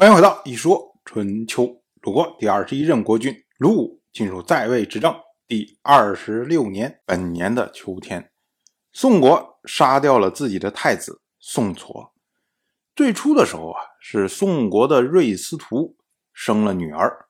[0.00, 1.82] 欢迎回到一说春秋。
[2.00, 5.14] 鲁国第二十一任国君鲁武进入在位执政
[5.46, 8.32] 第二十六年，本年的秋天，
[8.94, 12.12] 宋国杀掉了自己的太子宋痤。
[12.96, 15.98] 最初的时候啊，是宋国的瑞司徒
[16.32, 17.26] 生了女儿，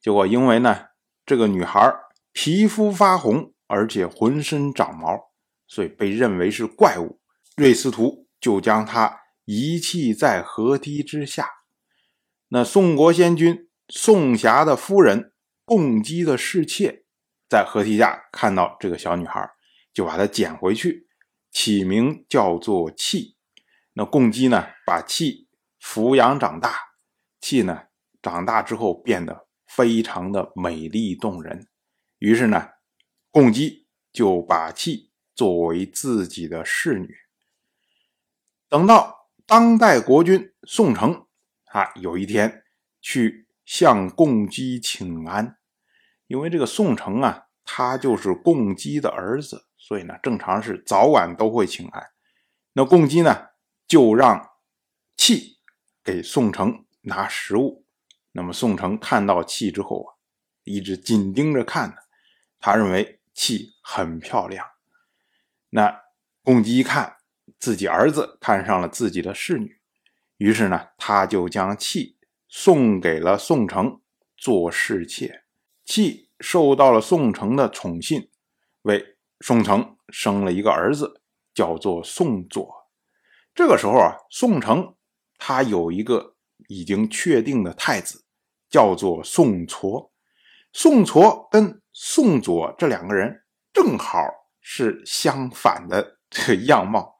[0.00, 0.84] 结果因为呢，
[1.24, 1.92] 这个女孩
[2.30, 5.32] 皮肤发红，而且浑身长毛，
[5.66, 7.18] 所以被认为是怪物。
[7.56, 11.48] 瑞司徒就将她遗弃在河堤之下。
[12.48, 15.32] 那宋国先君宋霞的夫人
[15.64, 17.04] 共姬的侍妾，
[17.48, 19.50] 在河堤下看到这个小女孩，
[19.92, 21.08] 就把她捡回去，
[21.50, 23.36] 起名叫做契。
[23.94, 25.48] 那共姬呢，把契
[25.82, 26.76] 抚养长大，
[27.40, 27.86] 契呢
[28.22, 31.66] 长大之后变得非常的美丽动人，
[32.18, 32.68] 于是呢，
[33.32, 37.12] 共姬就把契作为自己的侍女。
[38.68, 41.25] 等到当代国君宋城。
[41.66, 42.64] 啊，有一天
[43.00, 45.58] 去向共姬请安，
[46.26, 52.10] 因为这个宋城啊，他就是共姬的儿子，所以呢，正常是早晚都会请安。
[52.72, 53.48] 那共姬呢，
[53.86, 54.50] 就让
[55.16, 55.58] 契
[56.02, 57.84] 给宋城拿食物。
[58.32, 60.14] 那么宋城看到契之后啊，
[60.64, 61.96] 一直紧盯着看呢，
[62.58, 64.66] 他认为契很漂亮。
[65.70, 66.02] 那
[66.42, 67.16] 共姬一看
[67.58, 69.75] 自己儿子看上了自己的侍女。
[70.38, 72.16] 于是呢，他就将契
[72.48, 74.00] 送给了宋城
[74.36, 75.44] 做侍妾。
[75.84, 78.28] 契受到了宋城的宠信，
[78.82, 81.22] 为宋城生了一个儿子，
[81.54, 82.88] 叫做宋左。
[83.54, 84.94] 这个时候啊，宋城
[85.38, 86.34] 他有一个
[86.68, 88.24] 已经确定的太子，
[88.68, 90.10] 叫做宋痤。
[90.72, 94.18] 宋痤跟宋左这两个人正好
[94.60, 97.15] 是相反的这样貌。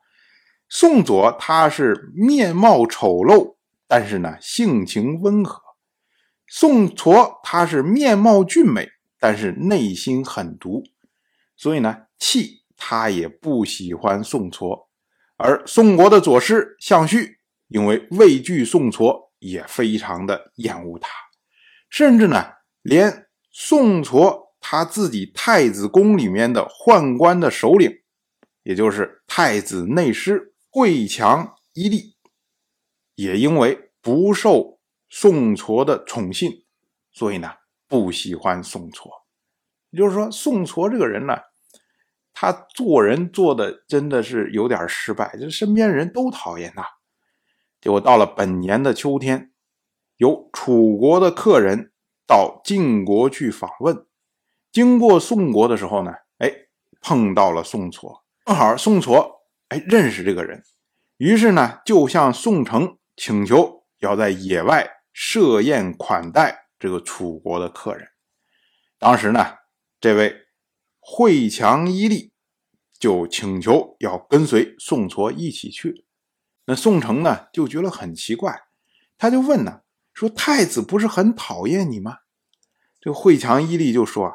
[0.69, 3.55] 宋左他是面貌丑陋，
[3.86, 5.61] 但是呢性情温和；
[6.47, 8.89] 宋痤他是面貌俊美，
[9.20, 10.83] 但是内心狠毒。
[11.56, 14.87] 所以呢，气他也不喜欢宋痤，
[15.37, 17.38] 而宋国的左师项旭
[17.69, 21.09] 因为畏惧宋痤，也非常的厌恶他，
[21.88, 22.44] 甚至呢，
[22.82, 27.91] 连宋痤他自己太子宫里面的宦官的首领，
[28.65, 30.55] 也就是太子内师。
[30.78, 32.19] 会强一力，
[33.14, 34.78] 也因为不受
[35.09, 36.66] 宋痤的宠信，
[37.10, 37.50] 所以呢
[37.88, 39.09] 不喜欢宋痤。
[39.88, 41.38] 也就是说，宋痤这个人呢，
[42.34, 46.87] 他做人做的真的是有点失败，就身边人都讨厌他。
[47.81, 49.54] 结果到了本年的秋天，
[50.19, 51.94] 有楚国的客人
[52.26, 54.06] 到晋国去访问，
[54.70, 56.53] 经过宋国的时候呢，哎，
[57.00, 59.35] 碰到了宋痤，正好宋痤。
[59.69, 60.62] 哎，认识这个人，
[61.16, 68.09] 于是呢，就向宋城请求要在野外设宴款待这个楚国的客人。
[68.99, 69.55] 当时呢，
[69.99, 70.34] 这位
[71.00, 72.32] 惠强伊利
[72.99, 76.06] 就请求要跟随宋痤一起去。
[76.66, 78.60] 那宋城呢，就觉得很奇怪，
[79.19, 79.81] 他就问呢，
[80.15, 82.19] 说太子不是很讨厌你吗？
[83.00, 84.32] 这个会强伊利就说啊，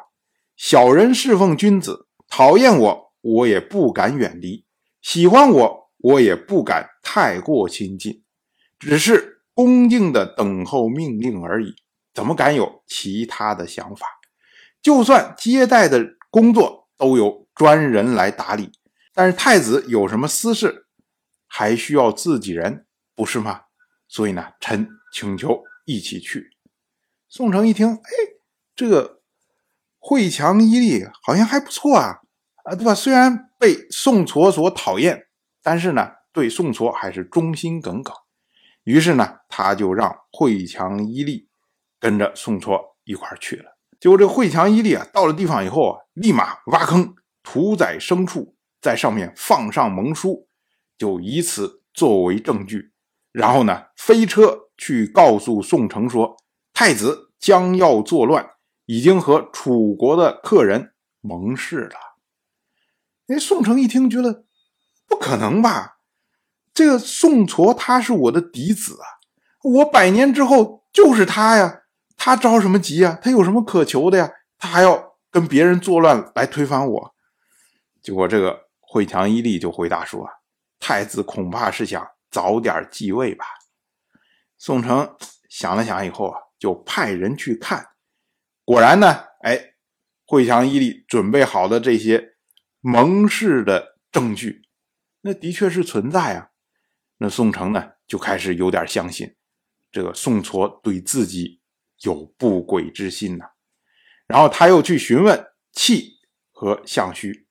[0.56, 4.66] 小人侍奉君子，讨厌我，我也不敢远离。
[5.02, 8.22] 喜欢我，我也不敢太过亲近，
[8.78, 11.74] 只是恭敬的等候命令而已，
[12.14, 14.06] 怎么敢有其他的想法？
[14.80, 18.70] 就算接待的工作都由专人来打理，
[19.12, 20.86] 但是太子有什么私事，
[21.46, 23.62] 还需要自己人，不是吗？
[24.08, 26.50] 所以呢，臣请求一起去。
[27.28, 28.10] 宋城一听，哎，
[28.76, 29.20] 这个
[29.98, 32.20] 惠强伊利好像还不错啊。
[32.64, 32.94] 啊，对吧？
[32.94, 35.28] 虽然被宋痤所讨厌，
[35.62, 38.12] 但是呢，对宋痤还是忠心耿耿。
[38.82, 41.46] 于是呢，他就让惠强伊利
[42.00, 43.78] 跟着宋痤一块去了。
[44.00, 47.14] 结果这惠强伊利啊，到了地方以后啊，立马挖坑
[47.44, 50.48] 屠宰牲畜，在上面放上盟书，
[50.98, 52.90] 就以此作为证据。
[53.30, 56.36] 然后呢，飞车去告诉宋城说，
[56.74, 58.44] 太子将要作乱，
[58.86, 62.11] 已经和楚国的客人盟誓了。
[63.32, 64.44] 哎，宋城一听，觉得
[65.08, 66.00] 不可能吧？
[66.74, 69.06] 这个宋痤他是我的嫡子啊，
[69.62, 71.84] 我百年之后就是他呀，
[72.16, 73.18] 他着什么急啊？
[73.22, 74.30] 他有什么可求的呀？
[74.58, 77.14] 他还要跟别人作乱来推翻我？
[78.02, 80.28] 结果这个惠强伊利就回答说
[80.78, 83.46] ：“太子恐怕是想早点继位吧？”
[84.58, 85.16] 宋城
[85.48, 87.86] 想了想以后啊，就派人去看，
[88.64, 89.74] 果然呢，哎，
[90.26, 92.31] 惠强伊利准备好的这些。
[92.84, 94.62] 蒙氏的证据，
[95.20, 96.48] 那的确是存在啊。
[97.18, 99.36] 那宋城呢，就开始有点相信，
[99.92, 101.60] 这个宋痤对自己
[102.02, 103.44] 有不轨之心呐。
[104.26, 106.14] 然后他又去询问契
[106.50, 107.46] 和项须，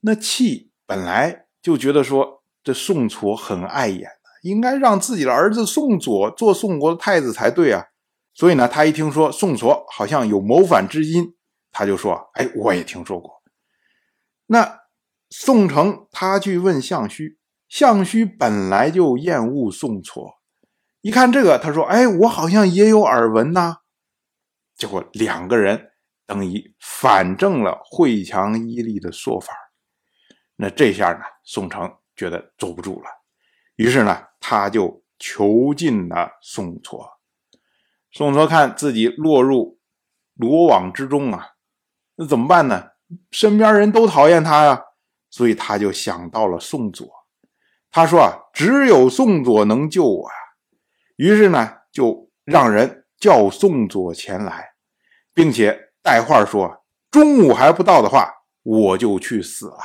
[0.00, 4.08] 那契本来就觉得说这宋痤很碍眼
[4.42, 7.84] 应该让自己的儿子宋佐做宋国的太子才对啊。
[8.32, 11.36] 所以呢，他一听说宋痤好像有谋反之心，
[11.70, 13.33] 他就说：“哎，我也听说过。”
[14.46, 14.80] 那
[15.30, 17.38] 宋城他去问项须，
[17.68, 20.34] 项须本来就厌恶宋痤，
[21.00, 23.78] 一看这个，他说：“哎，我好像也有耳闻呐。”
[24.76, 25.90] 结果两个人。
[26.26, 29.52] 等于反证了惠强伊利的说法，
[30.56, 33.10] 那这下呢，宋城觉得坐不住了，
[33.76, 37.06] 于是呢，他就囚禁了宋痤。
[38.10, 39.78] 宋痤看自己落入
[40.32, 41.50] 罗网之中啊，
[42.14, 42.92] 那怎么办呢？
[43.30, 44.82] 身边人都讨厌他呀，
[45.30, 47.08] 所以他就想到了宋佐。
[47.90, 50.36] 他说啊，只有宋佐能救我呀。
[51.16, 54.74] 于是呢，就让人叫宋佐前来，
[55.32, 55.82] 并且。
[56.04, 58.30] 带话说，中午还不到的话，
[58.62, 59.78] 我就去死了。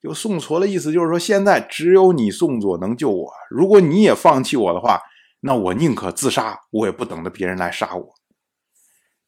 [0.00, 3.30] 就宋痤的意思就是说，现在只有你宋佐能救我。
[3.50, 5.02] 如果你也放弃我的话，
[5.40, 8.14] 那我宁可自杀，我也不等着别人来杀我。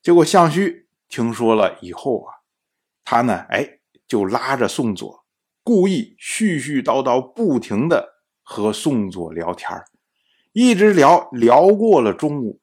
[0.00, 2.38] 结果项须听说了以后啊，
[3.10, 5.25] 他呢，哎，就拉着宋佐，
[5.62, 9.82] 故意絮絮叨叨，不停的和宋佐聊天
[10.52, 12.60] 一直聊聊过了中午。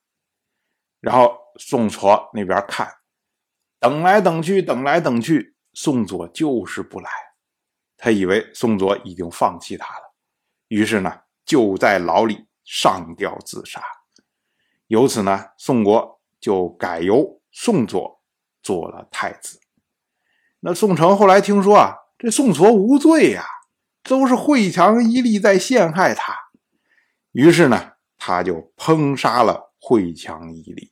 [1.00, 2.88] 然后宋痤那边看。
[3.80, 7.10] 等来等去，等来等去，宋佐就是不来。
[7.98, 10.14] 他以为宋佐已经放弃他了，
[10.68, 13.82] 于是呢，就在牢里上吊自杀。
[14.86, 18.22] 由此呢，宋国就改由宋佐
[18.62, 19.60] 做了太子。
[20.68, 23.46] 那宋城后来听说啊，这宋痤无罪呀，
[24.02, 26.36] 都是惠强伊利在陷害他，
[27.34, 30.92] 于是呢，他就烹杀了惠强伊利。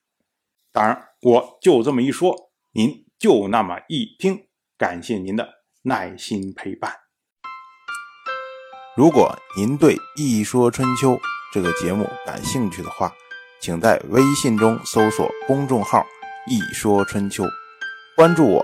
[0.72, 2.52] 当然，我就这么一说。
[2.74, 4.46] 您就那么一听，
[4.78, 5.50] 感谢您的
[5.82, 6.94] 耐心陪伴。
[8.96, 11.14] 如果您对《一说春秋》
[11.52, 13.12] 这个节目感兴趣的话，
[13.60, 16.06] 请在微信中搜索公众号
[16.48, 17.44] “一说春秋”，
[18.16, 18.64] 关注我。